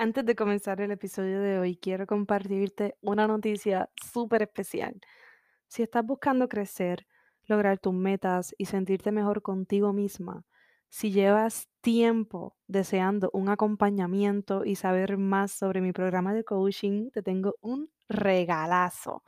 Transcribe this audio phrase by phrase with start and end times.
[0.00, 5.00] Antes de comenzar el episodio de hoy, quiero compartirte una noticia súper especial.
[5.66, 7.08] Si estás buscando crecer,
[7.46, 10.44] lograr tus metas y sentirte mejor contigo misma,
[10.88, 17.22] si llevas tiempo deseando un acompañamiento y saber más sobre mi programa de coaching, te
[17.24, 19.24] tengo un regalazo.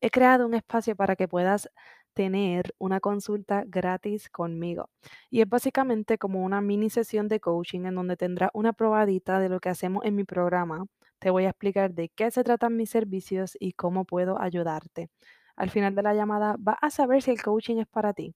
[0.00, 1.68] He creado un espacio para que puedas
[2.14, 4.88] tener una consulta gratis conmigo.
[5.30, 9.48] Y es básicamente como una mini sesión de coaching en donde tendrás una probadita de
[9.48, 10.86] lo que hacemos en mi programa.
[11.18, 15.10] Te voy a explicar de qué se tratan mis servicios y cómo puedo ayudarte.
[15.56, 18.34] Al final de la llamada vas a saber si el coaching es para ti.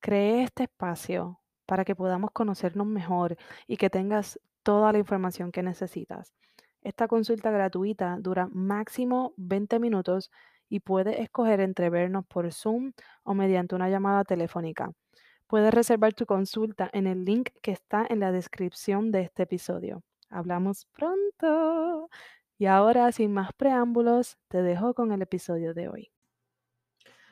[0.00, 5.62] Cree este espacio para que podamos conocernos mejor y que tengas toda la información que
[5.62, 6.34] necesitas.
[6.82, 10.30] Esta consulta gratuita dura máximo 20 minutos
[10.68, 14.90] y puedes escoger entre vernos por Zoom o mediante una llamada telefónica.
[15.46, 20.02] Puedes reservar tu consulta en el link que está en la descripción de este episodio.
[20.30, 22.10] Hablamos pronto.
[22.58, 26.10] Y ahora, sin más preámbulos, te dejo con el episodio de hoy.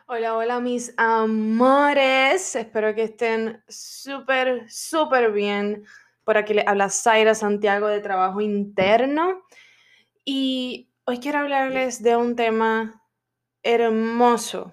[0.06, 2.54] Hola, hola mis amores.
[2.54, 5.84] Espero que estén súper, súper bien.
[6.22, 9.42] Por aquí le habla Zaira Santiago de Trabajo Interno.
[10.24, 13.02] Y hoy quiero hablarles de un tema
[13.66, 14.72] hermoso.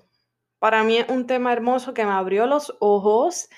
[0.59, 3.49] Para mí es un tema hermoso que me abrió los ojos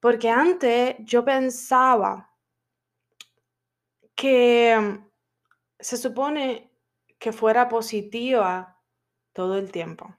[0.00, 2.30] porque antes yo pensaba
[4.14, 5.00] que
[5.78, 6.72] se supone
[7.18, 8.80] que fuera positiva
[9.32, 10.18] todo el tiempo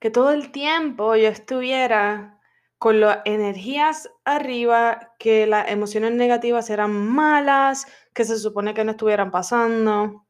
[0.00, 2.40] que todo el tiempo yo estuviera
[2.78, 8.92] con las energías arriba, que las emociones negativas eran malas, que se supone que no
[8.92, 10.25] estuvieran pasando.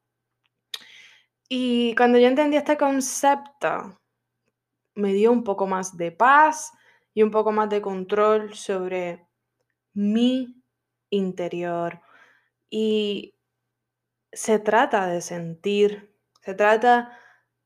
[1.49, 3.99] Y cuando yo entendí este concepto,
[4.95, 6.73] me dio un poco más de paz
[7.13, 9.27] y un poco más de control sobre
[9.93, 10.61] mi
[11.09, 12.01] interior.
[12.69, 13.35] Y
[14.31, 17.17] se trata de sentir, se trata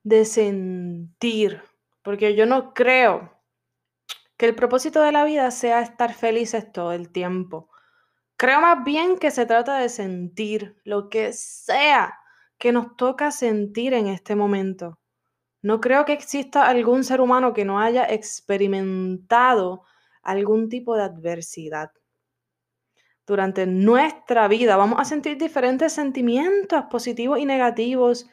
[0.03, 1.62] de sentir
[2.03, 3.38] porque yo no creo
[4.38, 7.70] que el propósito de la vida sea estar felices todo el tiempo.
[8.38, 12.21] Creo más bien que se trata de sentir lo que sea
[12.62, 15.00] que nos toca sentir en este momento.
[15.64, 19.82] No creo que exista algún ser humano que no haya experimentado
[20.22, 21.92] algún tipo de adversidad.
[23.26, 28.30] Durante nuestra vida vamos a sentir diferentes sentimientos positivos y negativos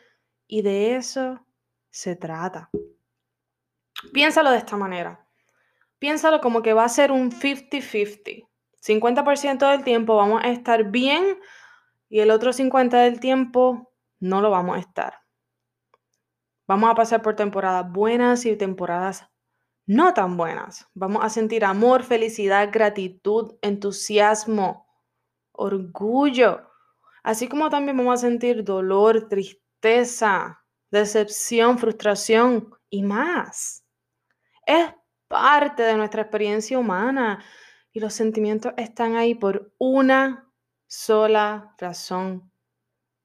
[0.47, 1.41] y de eso
[1.89, 2.69] se trata.
[4.13, 5.27] Piénsalo de esta manera.
[5.99, 8.47] Piénsalo como que va a ser un 50-50.
[8.87, 11.39] 50% del tiempo vamos a estar bien
[12.11, 13.89] y el otro 50% del tiempo
[14.21, 15.15] no lo vamos a estar.
[16.67, 19.29] Vamos a pasar por temporadas buenas y temporadas
[19.87, 20.87] no tan buenas.
[20.93, 24.87] Vamos a sentir amor, felicidad, gratitud, entusiasmo,
[25.53, 26.71] orgullo,
[27.23, 33.83] así como también vamos a sentir dolor, tristeza, decepción, frustración y más.
[34.67, 34.91] Es
[35.27, 37.43] parte de nuestra experiencia humana
[37.91, 40.53] y los sentimientos están ahí por una
[40.87, 42.53] sola razón,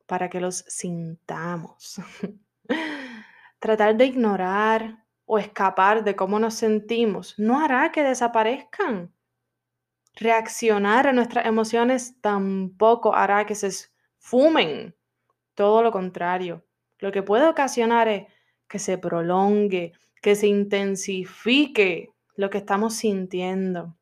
[0.06, 2.02] para que los sintamos.
[3.60, 9.14] Tratar de ignorar o escapar de cómo nos sentimos no hará que desaparezcan.
[10.16, 13.72] Reaccionar a nuestras emociones tampoco hará que se
[14.20, 14.96] fumen.
[15.56, 16.66] Todo lo contrario.
[17.00, 18.28] Lo que puede ocasionar es
[18.68, 23.96] que se prolongue, que se intensifique lo que estamos sintiendo.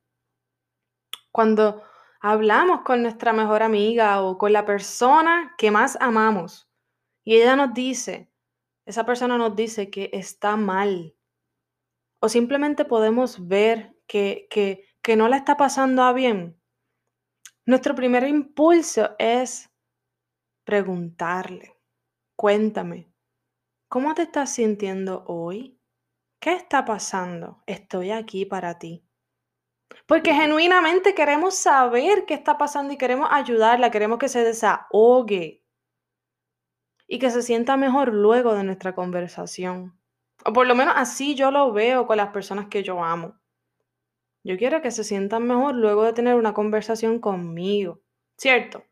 [1.31, 1.81] Cuando
[2.21, 6.69] hablamos con nuestra mejor amiga o con la persona que más amamos
[7.23, 8.31] y ella nos dice,
[8.85, 11.15] esa persona nos dice que está mal
[12.19, 16.59] o simplemente podemos ver que, que, que no la está pasando a bien,
[17.65, 19.69] nuestro primer impulso es
[20.63, 21.77] preguntarle,
[22.35, 23.11] cuéntame,
[23.91, 25.77] ¿Cómo te estás sintiendo hoy?
[26.39, 27.61] ¿Qué está pasando?
[27.65, 29.05] Estoy aquí para ti.
[30.05, 35.63] Porque genuinamente queremos saber qué está pasando y queremos ayudarla, queremos que se desahogue
[37.07, 39.99] y que se sienta mejor luego de nuestra conversación.
[40.45, 43.35] O por lo menos así yo lo veo con las personas que yo amo.
[44.43, 48.01] Yo quiero que se sientan mejor luego de tener una conversación conmigo,
[48.37, 48.83] ¿cierto?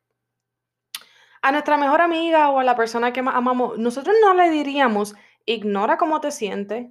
[1.42, 5.16] A nuestra mejor amiga o a la persona que más amamos, nosotros no le diríamos,
[5.45, 6.88] ignora cómo te sientes.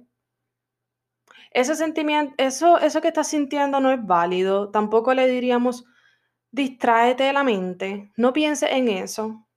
[1.51, 4.69] Ese sentimiento, eso, eso que estás sintiendo no es válido.
[4.69, 5.85] Tampoco le diríamos,
[6.51, 9.47] distráete de la mente, no piense en eso.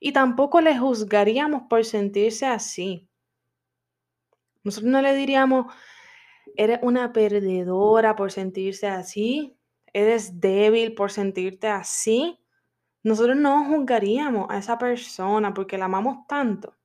[0.00, 3.08] Y tampoco le juzgaríamos por sentirse así.
[4.62, 5.72] Nosotros no le diríamos,
[6.56, 9.56] eres una perdedora por sentirse así,
[9.92, 12.38] eres débil por sentirte así.
[13.02, 16.76] Nosotros no juzgaríamos a esa persona porque la amamos tanto.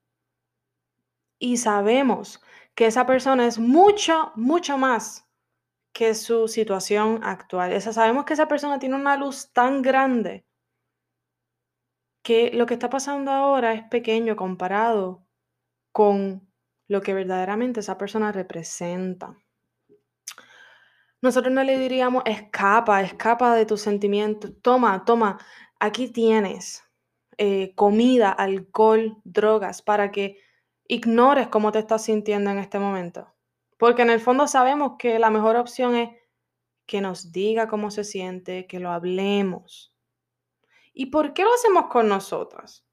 [1.40, 2.40] Y sabemos
[2.76, 5.28] que esa persona es mucho, mucho más
[5.94, 7.74] que su situación actual.
[7.74, 10.46] Esa, sabemos que esa persona tiene una luz tan grande
[12.24, 15.26] que lo que está pasando ahora es pequeño comparado
[15.92, 16.48] con
[16.88, 19.36] lo que verdaderamente esa persona representa.
[21.22, 25.38] Nosotros no le diríamos, escapa, escapa de tus sentimientos, toma, toma,
[25.80, 26.84] aquí tienes
[27.38, 30.38] eh, comida, alcohol, drogas, para que
[30.92, 33.34] ignores cómo te estás sintiendo en este momento.
[33.78, 36.10] Porque en el fondo sabemos que la mejor opción es
[36.86, 39.96] que nos diga cómo se siente, que lo hablemos.
[40.94, 42.86] ¿Y por qué lo hacemos con nosotras?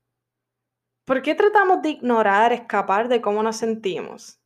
[1.04, 4.40] ¿Por qué tratamos de ignorar, escapar de cómo nos sentimos?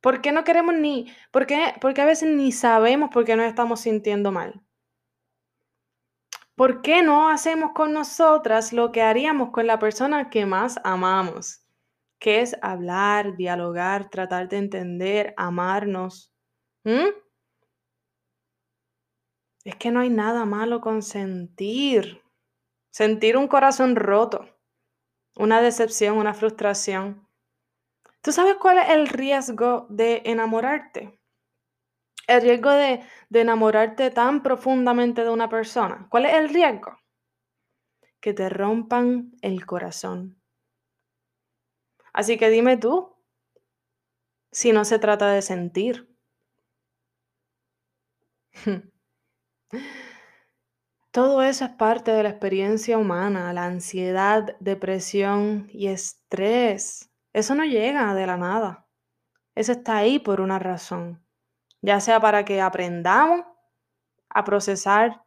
[0.00, 3.46] ¿Por qué no queremos ni, por qué, porque a veces ni sabemos por qué nos
[3.46, 4.62] estamos sintiendo mal?
[6.54, 11.65] ¿Por qué no hacemos con nosotras lo que haríamos con la persona que más amamos?
[12.18, 16.32] Que es hablar, dialogar, tratar de entender, amarnos.
[19.64, 22.22] Es que no hay nada malo con sentir.
[22.90, 24.56] Sentir un corazón roto
[25.36, 27.28] una decepción, una frustración.
[28.22, 31.20] ¿Tú sabes cuál es el riesgo de enamorarte?
[32.26, 36.08] El riesgo de, enamorarte tan profundamente de una persona.
[36.10, 36.98] ¿Cuál es el riesgo?
[38.20, 40.42] Que te rompan el corazón.
[42.16, 43.14] Así que dime tú,
[44.50, 46.08] si no se trata de sentir.
[51.10, 57.12] Todo eso es parte de la experiencia humana, la ansiedad, depresión y estrés.
[57.34, 58.88] Eso no llega de la nada.
[59.54, 61.22] Eso está ahí por una razón,
[61.82, 63.44] ya sea para que aprendamos
[64.30, 65.22] a procesar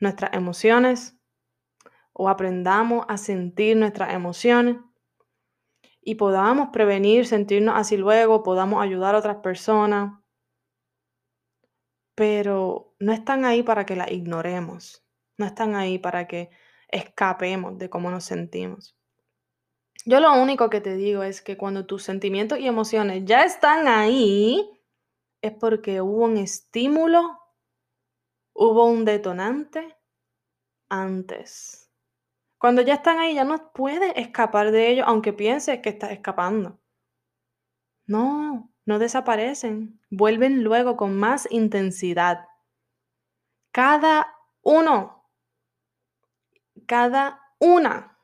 [0.00, 1.16] nuestras emociones
[2.12, 4.76] o aprendamos a sentir nuestras emociones
[6.04, 10.12] y podamos prevenir sentirnos así luego, podamos ayudar a otras personas,
[12.14, 15.04] pero no están ahí para que las ignoremos,
[15.38, 16.50] no están ahí para que
[16.88, 18.96] escapemos de cómo nos sentimos.
[20.04, 23.88] Yo lo único que te digo es que cuando tus sentimientos y emociones ya están
[23.88, 24.70] ahí,
[25.40, 27.38] es porque hubo un estímulo,
[28.52, 29.96] hubo un detonante
[30.90, 31.83] antes.
[32.64, 36.80] Cuando ya están ahí, ya no puedes escapar de ellos, aunque pienses que estás escapando.
[38.06, 42.46] No, no desaparecen, vuelven luego con más intensidad.
[43.70, 45.28] Cada uno,
[46.86, 48.18] cada una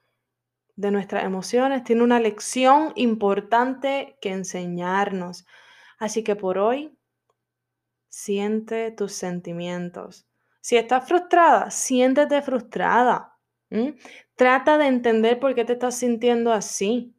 [0.75, 5.45] de nuestras emociones tiene una lección importante que enseñarnos.
[5.99, 6.99] Así que por hoy,
[8.09, 10.27] siente tus sentimientos.
[10.63, 13.37] Si estás frustrada, siéntete frustrada.
[14.41, 17.15] Trata de entender por qué te estás sintiendo así.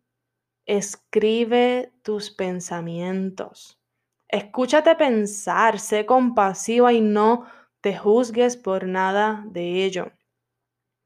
[0.66, 3.80] Escribe tus pensamientos.
[4.28, 7.46] Escúchate pensar, sé compasiva y no
[7.80, 10.12] te juzgues por nada de ello.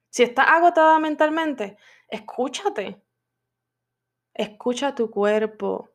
[0.10, 1.76] Si estás agotada mentalmente,
[2.08, 3.04] escúchate.
[4.34, 5.90] Escucha tu cuerpo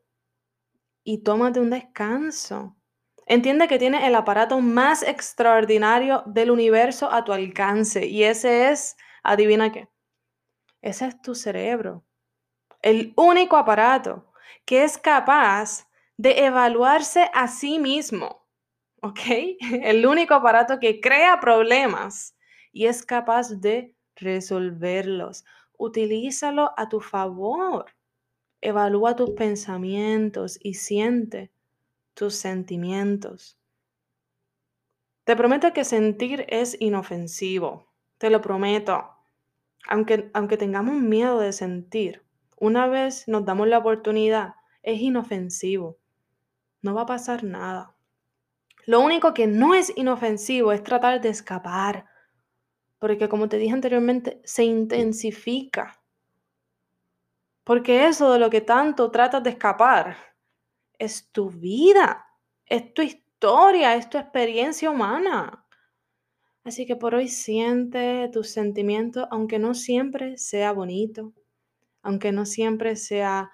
[1.03, 2.77] y tómate un descanso.
[3.25, 8.99] Entiende que tienes el aparato más extraordinario del universo a tu alcance y ese es,
[9.23, 9.89] adivina qué,
[10.83, 12.05] ese es tu cerebro
[12.83, 14.33] el único aparato
[14.65, 18.47] que es capaz de evaluarse a sí mismo,
[19.03, 19.21] ¿ok?
[19.83, 22.37] El único aparato que crea problemas
[22.73, 25.45] y es capaz de resolverlos.
[25.79, 27.87] Utilízalo a tu favor.
[28.61, 31.51] Evalúa tus pensamientos y siente
[32.13, 33.59] tus sentimientos.
[35.25, 37.87] Te prometo que sentir es inofensivo.
[38.19, 39.20] Te lo prometo.
[39.89, 42.23] Aunque, aunque tengamos miedo de sentir,
[42.57, 45.99] una vez nos damos la oportunidad, es inofensivo.
[46.83, 47.95] No va a pasar nada.
[48.87, 52.07] Lo único que no es inofensivo es tratar de escapar,
[52.99, 56.03] porque como te dije anteriormente, se intensifica.
[57.65, 60.17] Porque eso de lo que tanto tratas de escapar
[60.99, 62.27] es tu vida,
[62.67, 65.60] es tu historia, es tu experiencia humana.
[66.65, 71.33] Así que por hoy siente tus sentimientos, aunque no siempre sea bonito,
[72.03, 73.51] aunque no siempre sea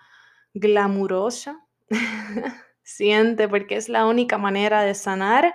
[0.55, 1.67] glamurosa.
[2.83, 5.55] siente porque es la única manera de sanar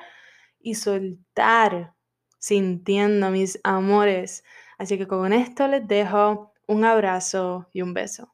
[0.60, 1.96] y soltar
[2.40, 4.44] sintiendo mis amores.
[4.78, 8.34] Así que con esto les dejo un abrazo y un beso.